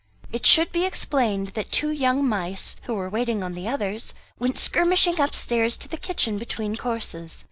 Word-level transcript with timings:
It 0.31 0.47
should 0.47 0.71
be 0.71 0.83
explained 0.83 1.49
that 1.49 1.71
two 1.71 1.91
young 1.91 2.27
mice, 2.27 2.75
who 2.85 2.95
were 2.95 3.07
waiting 3.07 3.43
on 3.43 3.53
the 3.53 3.67
others, 3.67 4.15
went 4.39 4.57
skirmishing 4.57 5.19
upstairs 5.21 5.77
to 5.77 5.87
the 5.87 5.95
kitchen 5.95 6.39
between 6.39 6.75
courses. 6.75 7.39